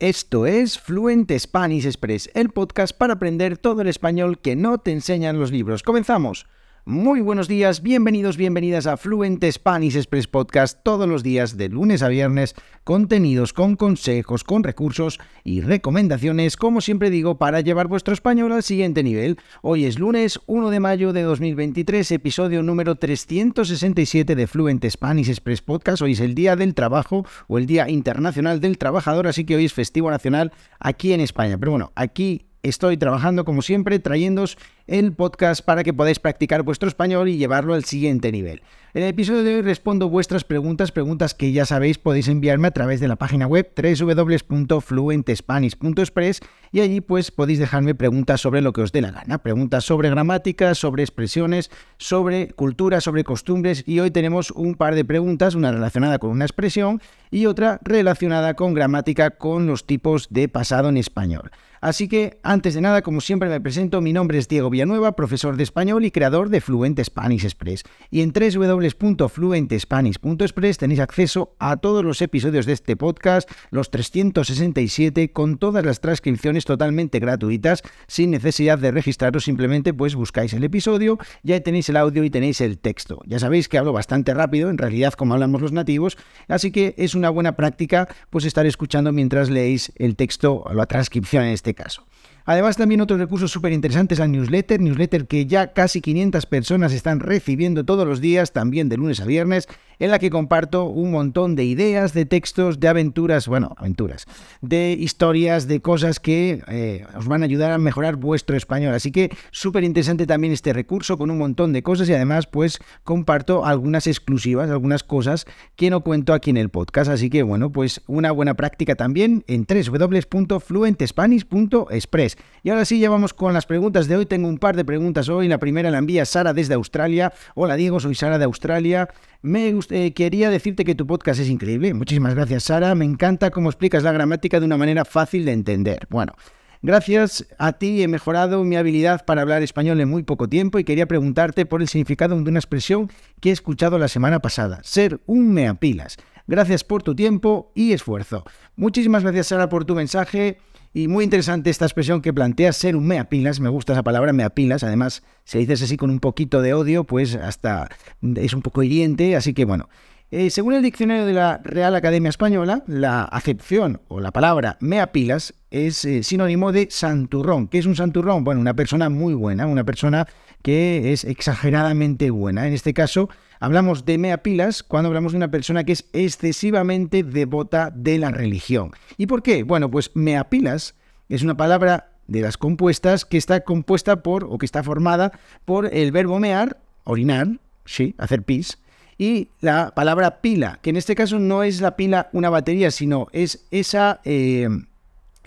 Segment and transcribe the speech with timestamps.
[0.00, 4.92] Esto es Fluent Spanish Express, el podcast para aprender todo el español que no te
[4.92, 5.82] enseñan los libros.
[5.82, 6.46] ¡Comenzamos!
[6.88, 12.02] Muy buenos días, bienvenidos, bienvenidas a Fluent Spanish Express Podcast todos los días de lunes
[12.02, 18.14] a viernes, contenidos con consejos, con recursos y recomendaciones, como siempre digo, para llevar vuestro
[18.14, 19.36] español al siguiente nivel.
[19.60, 25.60] Hoy es lunes 1 de mayo de 2023, episodio número 367 de Fluent Spanish Express
[25.60, 26.00] Podcast.
[26.00, 29.66] Hoy es el Día del Trabajo o el Día Internacional del Trabajador, así que hoy
[29.66, 31.58] es festivo nacional aquí en España.
[31.58, 34.56] Pero bueno, aquí estoy trabajando como siempre trayéndoos
[34.88, 38.62] el podcast para que podáis practicar vuestro español y llevarlo al siguiente nivel.
[38.94, 42.70] En el episodio de hoy respondo vuestras preguntas, preguntas que ya sabéis podéis enviarme a
[42.70, 46.40] través de la página web www.fluentespanish.express
[46.72, 50.08] y allí pues podéis dejarme preguntas sobre lo que os dé la gana, preguntas sobre
[50.08, 55.70] gramática, sobre expresiones, sobre cultura, sobre costumbres y hoy tenemos un par de preguntas, una
[55.70, 60.96] relacionada con una expresión y otra relacionada con gramática con los tipos de pasado en
[60.96, 61.50] español.
[61.80, 65.56] Así que, antes de nada, como siempre me presento, mi nombre es Diego Villanueva, profesor
[65.56, 67.84] de español y creador de Fluent Spanish Express.
[68.10, 75.58] Y en www.fluentespanish.express tenéis acceso a todos los episodios de este podcast, los 367, con
[75.58, 81.58] todas las transcripciones totalmente gratuitas, sin necesidad de registraros, simplemente pues buscáis el episodio, ya
[81.60, 83.22] tenéis el audio y tenéis el texto.
[83.26, 86.18] Ya sabéis que hablo bastante rápido, en realidad como hablamos los nativos,
[86.48, 90.86] así que es una buena práctica pues estar escuchando mientras leéis el texto o la
[90.86, 92.07] transcripción en este este caso.
[92.48, 97.20] Además, también otros recursos súper interesantes al newsletter, newsletter que ya casi 500 personas están
[97.20, 99.68] recibiendo todos los días, también de lunes a viernes,
[99.98, 104.24] en la que comparto un montón de ideas, de textos, de aventuras, bueno, aventuras,
[104.62, 108.94] de historias, de cosas que eh, os van a ayudar a mejorar vuestro español.
[108.94, 112.78] Así que súper interesante también este recurso con un montón de cosas y además pues
[113.04, 115.44] comparto algunas exclusivas, algunas cosas
[115.76, 117.10] que no cuento aquí en el podcast.
[117.10, 122.37] Así que bueno, pues una buena práctica también en www.fluentespanish.express.
[122.62, 124.26] Y ahora sí, ya vamos con las preguntas de hoy.
[124.26, 125.48] Tengo un par de preguntas hoy.
[125.48, 127.32] La primera la envía Sara desde Australia.
[127.54, 129.08] Hola Diego, soy Sara de Australia.
[129.42, 131.94] Me eh, quería decirte que tu podcast es increíble.
[131.94, 132.94] Muchísimas gracias, Sara.
[132.94, 136.06] Me encanta cómo explicas la gramática de una manera fácil de entender.
[136.10, 136.34] Bueno,
[136.82, 140.84] gracias a ti he mejorado mi habilidad para hablar español en muy poco tiempo y
[140.84, 143.10] quería preguntarte por el significado de una expresión
[143.40, 144.80] que he escuchado la semana pasada.
[144.82, 146.16] Ser un meapilas.
[146.48, 148.42] Gracias por tu tiempo y esfuerzo.
[148.74, 150.58] Muchísimas gracias, Sara, por tu mensaje.
[150.94, 154.82] Y muy interesante esta expresión que plantea ser un meapilas, me gusta esa palabra meapilas,
[154.82, 157.88] además si dices así con un poquito de odio, pues hasta
[158.22, 159.88] es un poco hiriente, así que bueno.
[160.30, 165.54] Eh, según el diccionario de la Real Academia Española, la acepción o la palabra meapilas
[165.70, 167.66] es eh, sinónimo de santurrón.
[167.68, 168.44] ¿Qué es un santurrón?
[168.44, 170.26] Bueno, una persona muy buena, una persona
[170.62, 172.66] que es exageradamente buena.
[172.66, 173.28] En este caso,
[173.60, 178.92] hablamos de meapilas cuando hablamos de una persona que es excesivamente devota de la religión.
[179.16, 179.62] ¿Y por qué?
[179.62, 180.94] Bueno, pues meapilas
[181.28, 185.32] es una palabra de las compuestas que está compuesta por o que está formada
[185.64, 188.78] por el verbo mear, orinar, sí, hacer pis,
[189.16, 193.26] y la palabra pila, que en este caso no es la pila una batería, sino
[193.32, 194.68] es esa eh,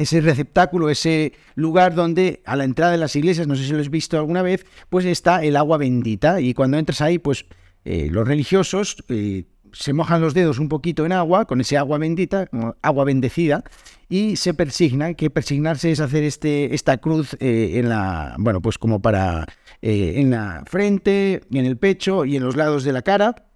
[0.02, 3.80] ese receptáculo, ese lugar donde a la entrada de las iglesias, no sé si lo
[3.80, 6.42] has visto alguna vez, pues está el agua bendita.
[6.42, 7.46] Y cuando entras ahí, pues
[7.86, 11.98] eh, los religiosos eh, se mojan los dedos un poquito en agua, con ese agua
[11.98, 12.50] bendita,
[12.82, 13.64] agua bendecida,
[14.10, 18.78] y se persignan, que persignarse es hacer este, esta cruz eh, en la, bueno, pues
[18.78, 19.46] como para,
[19.82, 23.51] en la frente, en el pecho y en los lados de la cara,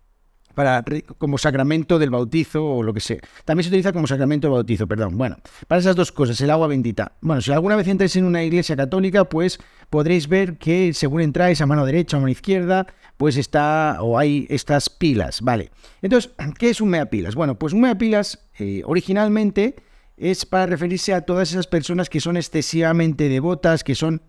[0.55, 0.83] para,
[1.17, 3.19] como sacramento del bautizo o lo que sea.
[3.43, 5.17] También se utiliza como sacramento del bautizo, perdón.
[5.17, 7.11] Bueno, para esas dos cosas, el agua bendita.
[7.21, 11.61] Bueno, si alguna vez entráis en una iglesia católica, pues podréis ver que según entráis
[11.61, 15.71] a mano derecha o a mano izquierda, pues está o hay estas pilas, ¿vale?
[16.01, 17.35] Entonces, ¿qué es un mea pilas?
[17.35, 19.75] Bueno, pues un mea pilas eh, originalmente
[20.17, 24.21] es para referirse a todas esas personas que son excesivamente devotas, que son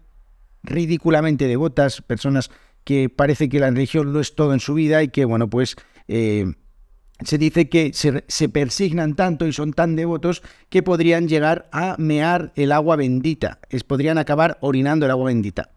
[0.63, 2.51] ridículamente devotas, personas
[2.85, 5.77] que parece que la religión lo es todo en su vida y que, bueno, pues
[6.09, 6.47] eh,
[7.25, 12.53] se dice que se, persignan tanto y son tan devotos que podrían llegar a mear
[12.57, 15.71] el agua bendita, es, podrían acabar orinando el agua bendita.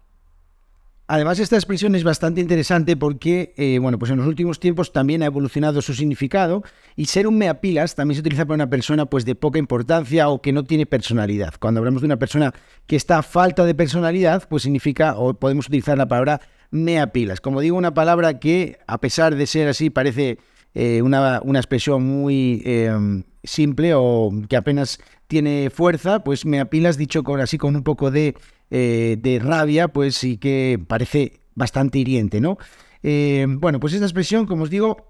[1.12, 5.24] Además, esta expresión es bastante interesante porque, eh, bueno, pues en los últimos tiempos también
[5.24, 6.62] ha evolucionado su significado
[6.96, 10.40] y ser un meapilas también se utiliza para una persona pues de poca importancia o
[10.40, 11.56] que no tiene personalidad.
[11.60, 12.54] Cuando hablamos de una persona
[12.86, 17.42] que está a falta de personalidad, pues significa, o podemos utilizar la palabra meapilas.
[17.42, 20.38] Como digo, una palabra que, a pesar de ser así, parece
[20.74, 27.40] eh, una, expresión muy em, simple o que apenas tiene fuerza, pues meapilas dicho con,
[27.40, 28.36] así con un poco de
[28.72, 32.58] eh, de rabia, pues sí que parece bastante hiriente, ¿no?
[33.02, 35.10] Eh, bueno, pues esta expresión, como os digo,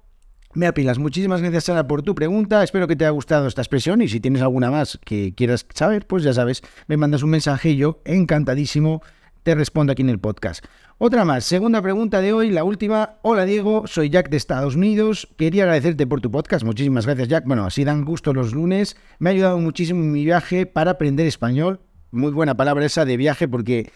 [0.55, 0.97] Me apilas.
[0.97, 2.63] Muchísimas gracias, Sara, por tu pregunta.
[2.63, 6.07] Espero que te haya gustado esta expresión y si tienes alguna más que quieras saber,
[6.07, 9.03] pues ya sabes, me mandas un yo encantadísimo
[9.43, 10.65] te respondo aquí en el podcast.
[10.97, 13.17] Otra más, segunda pregunta de hoy, la última.
[13.21, 15.27] Hola Diego, soy Jack de Estados Unidos.
[15.37, 16.65] Quería agradecerte por tu podcast.
[16.65, 17.45] Muchísimas gracias Jack.
[17.45, 18.97] Bueno, así dan gusto los lunes.
[19.17, 21.79] Me ha ayudado muchísimo en mi viaje para aprender español.
[22.11, 23.91] Muy buena palabra esa de viaje porque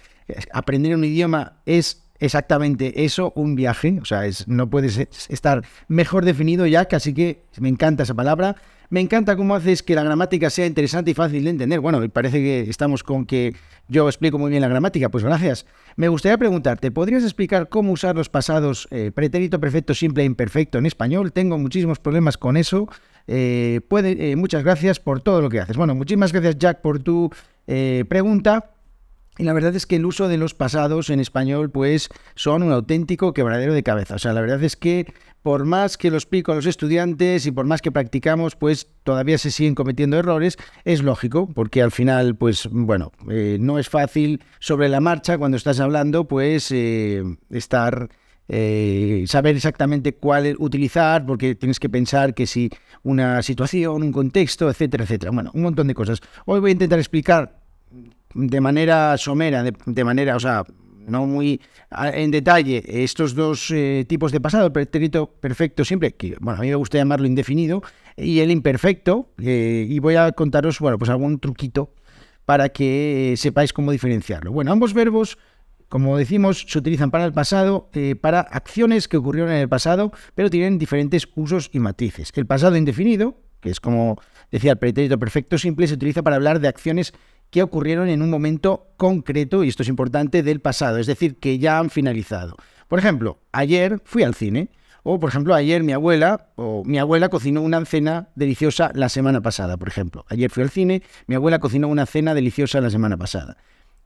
[0.51, 3.99] aprender un idioma es exactamente eso, un viaje.
[4.01, 4.97] O sea, es, no puedes
[5.29, 8.55] estar mejor definido Jack, así que me encanta esa palabra.
[8.93, 11.79] Me encanta cómo haces que la gramática sea interesante y fácil de entender.
[11.79, 13.55] Bueno, parece que estamos con que
[13.87, 15.09] yo explico muy bien la gramática.
[15.09, 15.65] Pues gracias.
[15.95, 20.77] Me gustaría preguntarte, ¿podrías explicar cómo usar los pasados eh, pretérito perfecto simple e imperfecto
[20.77, 21.31] en español?
[21.31, 22.87] Tengo muchísimos problemas con eso.
[23.25, 25.75] Eh, eh, muchas gracias por todo lo que haces.
[25.75, 27.31] Bueno, muchísimas gracias Jack por tu
[27.65, 28.72] pregunta.
[29.37, 32.71] Y la verdad es que el uso de los pasados en español, pues, son un
[32.71, 34.15] auténtico quebradero de cabeza.
[34.15, 37.51] O sea, la verdad es que por más que lo explico a los estudiantes y
[37.51, 40.57] por más que practicamos, pues todavía se siguen cometiendo errores.
[40.85, 45.57] Es lógico, porque al final, pues, bueno, eh, no es fácil sobre la marcha cuando
[45.57, 48.09] estás hablando, pues, eh, estar
[48.47, 52.69] eh, saber exactamente cuál utilizar, porque tienes que pensar que si
[53.01, 55.31] una situación, un contexto, etcétera, etcétera.
[55.31, 56.19] Bueno, un montón de cosas.
[56.45, 57.59] Hoy voy a intentar explicar
[58.33, 60.63] de manera somera, de, manera, o sea,
[61.07, 66.35] no muy en detalle estos dos eh, tipos de pasado, el pretérito perfecto siempre, que
[66.39, 67.81] bueno, a mí me gusta llamarlo indefinido,
[68.15, 71.93] y el imperfecto, eh, y voy a contaros, bueno, pues algún truquito
[72.45, 74.51] para que sepáis cómo diferenciarlo.
[74.51, 75.37] Bueno, ambos verbos,
[75.89, 80.11] como decimos, se utilizan para el pasado, eh, para acciones que ocurrieron en el pasado,
[80.35, 82.31] pero tienen diferentes usos y matices.
[82.35, 84.19] El pasado indefinido, que es como
[84.51, 87.13] decía el pretérito perfecto simple, se utiliza para hablar de acciones
[87.53, 91.59] que ocurrieron en un momento concreto, y esto es importante, del pasado, es decir, que
[91.59, 92.55] ya han finalizado.
[92.87, 94.69] Por ejemplo, ayer fui al cine,
[95.03, 99.41] o por ejemplo, ayer mi abuela, o mi abuela cocinó una cena deliciosa la semana
[99.41, 100.25] pasada, por ejemplo.
[100.29, 103.57] Ayer fui al cine, mi abuela cocinó una cena deliciosa la semana pasada.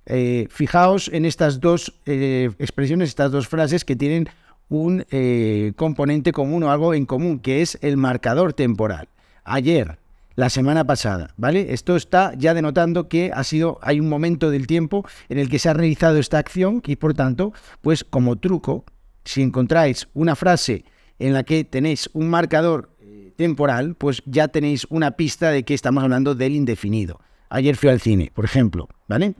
[0.07, 4.27] Eh, fijaos en estas dos eh, expresiones, estas dos frases que tienen
[4.67, 9.07] un eh, componente común o algo en común, que es el marcador temporal.
[9.45, 9.99] Ayer,
[10.38, 11.74] la semana pasada, ¿vale?
[11.74, 15.57] Esto está ya denotando que ha sido, hay un momento del tiempo en el que
[15.57, 18.86] se ha realizado esta acción y por tanto, pues como truco,
[19.25, 20.86] si encontráis una frase
[21.18, 25.74] en la que tenéis un marcador eh, temporal, pues ya tenéis una pista de que
[25.74, 27.19] estamos hablando del indefinido.
[27.50, 29.33] Ayer fui al cine, por ejemplo, ¿vale?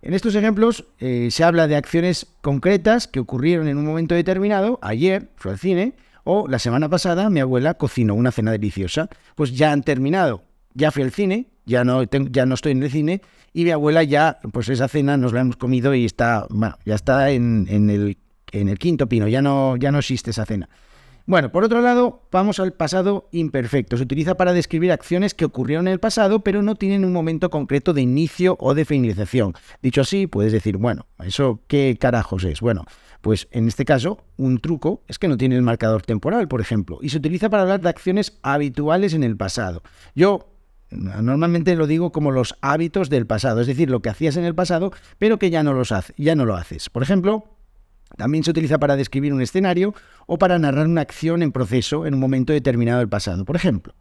[0.00, 4.78] En estos ejemplos eh, se habla de acciones concretas que ocurrieron en un momento determinado.
[4.80, 5.94] Ayer fui al cine
[6.26, 9.08] o la semana pasada mi abuela cocinó una cena deliciosa.
[9.36, 10.42] Pues ya han terminado.
[10.74, 13.22] Ya fui al cine, ya no, ya no estoy en el cine
[13.54, 16.96] y mi abuela ya, pues esa cena nos la hemos comido y está, bueno, ya
[16.96, 18.18] está en, el,
[18.52, 20.68] en el quinto pino, ya no, ya no existe esa cena.
[21.28, 23.96] Bueno, por otro lado, vamos al pasado imperfecto.
[23.96, 27.50] Se utiliza para describir acciones que ocurrieron en el pasado, pero no tienen un momento
[27.50, 29.54] concreto de inicio o de finalización.
[29.82, 32.60] Dicho así, puedes decir, bueno, ¿eso qué carajos es?
[32.60, 32.84] Bueno,
[33.22, 36.98] pues en este caso, un truco es que no tiene el marcador temporal, por ejemplo,
[37.02, 39.82] y se utiliza para hablar de acciones habituales en el pasado.
[40.14, 40.46] Yo
[40.90, 44.54] normalmente lo digo como los hábitos del pasado, es decir, lo que hacías en el
[44.54, 46.88] pasado, pero que ya no, los hace, ya no lo haces.
[46.88, 47.55] Por ejemplo,
[48.16, 49.94] también se utiliza para describir un escenario
[50.26, 53.44] o para narrar una acción en proceso en un momento determinado del pasado.
[53.44, 53.94] Por ejemplo,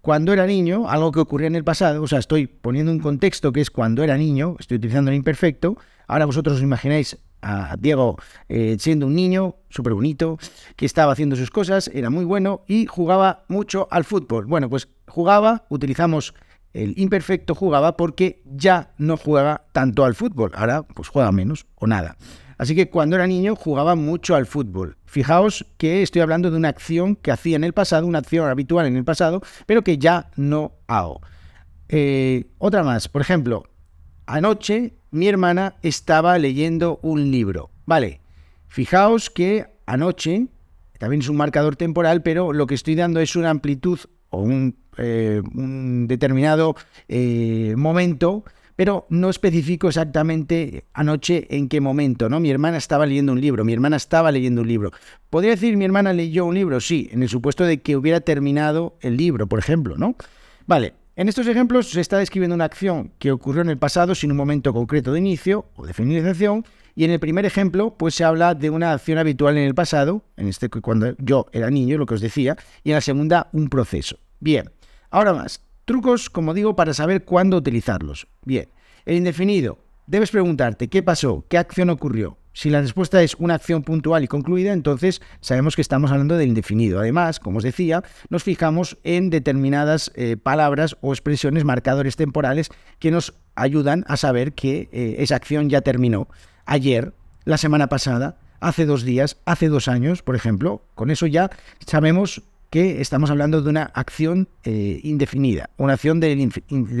[0.00, 3.52] cuando era niño, algo que ocurría en el pasado, o sea, estoy poniendo un contexto
[3.52, 5.76] que es cuando era niño, estoy utilizando el imperfecto,
[6.08, 8.16] ahora vosotros os imagináis a Diego
[8.48, 10.38] eh, siendo un niño súper bonito,
[10.76, 14.46] que estaba haciendo sus cosas, era muy bueno y jugaba mucho al fútbol.
[14.46, 16.34] Bueno, pues jugaba, utilizamos
[16.72, 21.86] el imperfecto jugaba porque ya no juega tanto al fútbol, ahora pues juega menos o
[21.86, 22.16] nada.
[22.62, 24.96] Así que cuando era niño jugaba mucho al fútbol.
[25.04, 28.86] Fijaos que estoy hablando de una acción que hacía en el pasado, una acción habitual
[28.86, 31.22] en el pasado, pero que ya no hago.
[31.88, 33.64] Eh, otra más, por ejemplo,
[34.26, 37.70] anoche mi hermana estaba leyendo un libro.
[37.84, 38.20] Vale,
[38.68, 40.46] fijaos que anoche,
[41.00, 43.98] también es un marcador temporal, pero lo que estoy dando es una amplitud
[44.30, 45.42] o un, eh,
[46.06, 46.76] determinado
[47.08, 48.44] eh, momento,
[48.76, 52.40] pero no especifico exactamente anoche en qué momento, ¿no?
[52.40, 54.90] Mi hermana estaba leyendo un libro, mi hermana estaba leyendo un libro.
[55.30, 56.80] ¿Podría decir mi hermana leyó un libro?
[56.80, 60.16] Sí, en el supuesto de que hubiera terminado el libro, por ejemplo, ¿no?
[60.66, 64.30] Vale, en estos ejemplos se está describiendo una acción que ocurrió en el pasado sin
[64.30, 66.64] un momento concreto de inicio o de finalización,
[66.94, 70.24] y en el primer ejemplo, pues se habla de una acción habitual en el pasado,
[70.36, 73.68] en este cuando yo era niño, lo que os decía, y en la segunda un
[73.68, 74.18] proceso.
[74.40, 74.70] Bien,
[75.10, 78.26] ahora más, trucos, como digo, para saber cuándo utilizarlos.
[78.46, 78.70] Bien,
[79.04, 82.38] el indefinido, debes preguntarte qué pasó, qué acción ocurrió.
[82.54, 86.48] Si la respuesta es una acción puntual y concluida, entonces sabemos que estamos hablando del
[86.48, 86.98] indefinido.
[86.98, 93.10] Además, como os decía, nos fijamos en determinadas eh, palabras o expresiones, marcadores temporales, que
[93.10, 96.26] nos ayudan a saber que eh, esa acción ya terminó.
[96.64, 97.12] Ayer,
[97.44, 100.86] la semana pasada, hace dos días, hace dos años, por ejemplo.
[100.94, 101.50] Con eso ya
[101.86, 106.50] sabemos que estamos hablando de una acción eh, indefinida, una acción del,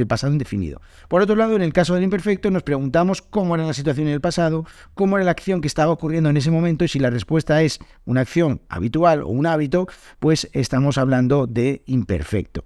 [0.06, 0.82] pasado indefinido.
[1.08, 4.12] Por otro lado, en el caso del imperfecto, nos preguntamos cómo era la situación en
[4.12, 7.08] el pasado, cómo era la acción que estaba ocurriendo en ese momento, y si la
[7.08, 9.88] respuesta es una acción habitual o un hábito,
[10.18, 12.64] pues estamos hablando de imperfecto.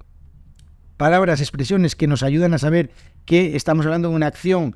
[0.96, 2.90] Palabras, expresiones que nos ayudan a saber
[3.24, 4.74] que estamos hablando de una acción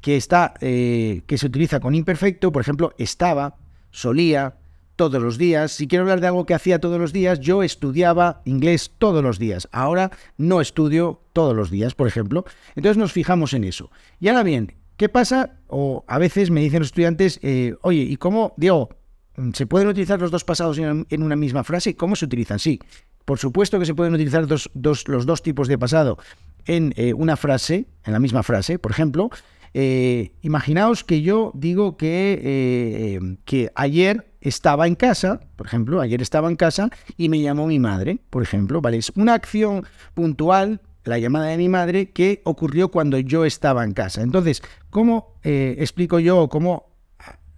[0.00, 3.56] que está eh, que se utiliza con imperfecto, por ejemplo, estaba,
[3.90, 4.54] solía,
[4.98, 5.72] todos los días.
[5.72, 9.38] Si quiero hablar de algo que hacía todos los días, yo estudiaba inglés todos los
[9.38, 9.68] días.
[9.72, 12.44] Ahora no estudio todos los días, por ejemplo.
[12.74, 13.90] Entonces nos fijamos en eso.
[14.20, 15.60] Y ahora bien, ¿qué pasa?
[15.68, 18.90] O a veces me dicen los estudiantes, eh, oye, ¿y cómo, Diego,
[19.54, 21.94] se pueden utilizar los dos pasados en una misma frase?
[21.94, 22.58] ¿Cómo se utilizan?
[22.58, 22.80] Sí,
[23.24, 26.18] por supuesto que se pueden utilizar dos, los dos tipos de pasado
[26.66, 29.30] en eh, una frase, en la misma frase, por ejemplo.
[29.74, 36.48] Eh, imaginaos que yo digo que, que ayer estaba en casa, por ejemplo, ayer estaba
[36.48, 38.98] en casa y me llamó mi madre, por ejemplo, ¿vale?
[38.98, 43.92] Es una acción puntual, la llamada de mi madre, que ocurrió cuando yo estaba en
[43.92, 44.22] casa.
[44.22, 46.90] Entonces, ¿cómo eh, explico yo cómo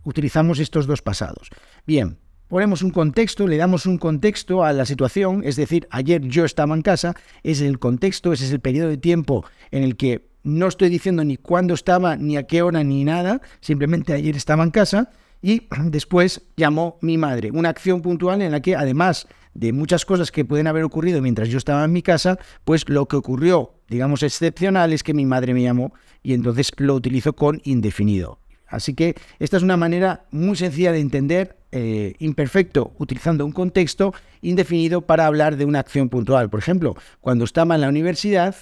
[0.05, 1.51] utilizamos estos dos pasados?
[1.87, 2.19] Bien,
[2.49, 6.75] ponemos un contexto, le damos un contexto a la situación, es decir, ayer yo estaba
[6.75, 10.69] en casa, es el contexto, ese es el periodo de tiempo en el que no
[10.69, 14.71] estoy diciendo ni cuándo estaba, ni a qué hora, ni nada, simplemente ayer estaba en
[14.71, 15.11] casa
[15.43, 17.51] y después llamó mi madre.
[17.51, 21.49] Una acción puntual en la que además de muchas cosas que pueden haber ocurrido mientras
[21.49, 25.55] yo estaba en mi casa, pues lo que ocurrió, digamos, excepcional es que mi madre
[25.55, 25.93] me llamó
[26.23, 28.39] y entonces lo utilizo con indefinido.
[28.67, 34.15] Así que esta es una manera muy sencilla de entender eh, imperfecto utilizando un contexto
[34.43, 36.49] indefinido para hablar de una acción puntual.
[36.51, 38.55] Por ejemplo, cuando estaba en la universidad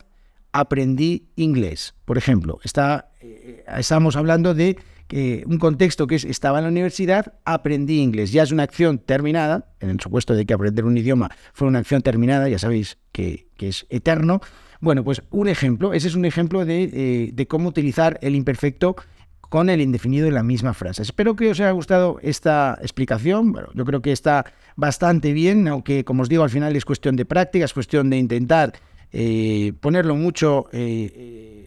[0.52, 1.94] aprendí inglés.
[2.06, 4.78] Por ejemplo, está, eh, estamos hablando de
[5.10, 8.32] un contexto que es estaba en la universidad, aprendí inglés.
[8.32, 11.78] Ya es una acción terminada, en el supuesto de que aprender un idioma fue una
[11.78, 14.40] acción terminada, ya sabéis que, es eterno.
[14.80, 18.96] Bueno, pues un ejemplo, ese es un ejemplo de, eh, cómo utilizar el imperfecto
[19.40, 21.02] con el indefinido en la misma frase.
[21.02, 23.52] Espero que os haya gustado esta explicación.
[23.52, 24.44] Bueno, yo creo que está
[24.76, 28.18] bastante bien, aunque como os digo, al final es cuestión de práctica, es cuestión de
[28.18, 28.74] intentar
[29.10, 31.57] eh, ponerlo mucho, eh,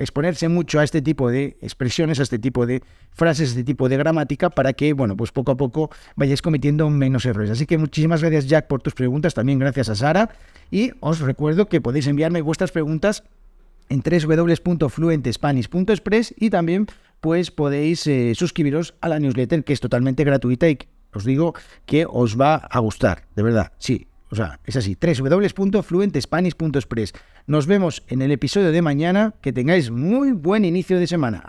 [0.00, 2.82] exponerse mucho a este tipo de expresiones, a este tipo de
[3.12, 6.90] frases, a este tipo de gramática, para que, bueno, pues poco a poco vayáis cometiendo
[6.90, 7.50] menos errores.
[7.50, 10.30] Así que muchísimas gracias, Jack, por tus preguntas, también gracias a Sara,
[10.70, 13.24] y os recuerdo que podéis enviarme vuestras preguntas
[13.88, 16.86] en www.fluentespanish.express y también
[17.20, 20.78] pues podéis suscribiros a la newsletter que es totalmente gratuita y
[21.12, 21.54] os digo
[21.86, 27.14] que os va a gustar, de verdad, sí, o sea, es así, www.fluentespanish.express.
[27.46, 29.34] Nos vemos en el episodio de mañana.
[29.40, 31.42] Que tengáis muy buen inicio de semana.